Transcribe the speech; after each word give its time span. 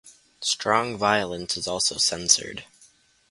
Strong 0.39 0.97
violence 0.97 1.55
is 1.57 1.67
also 1.67 1.95
censored. 1.97 2.63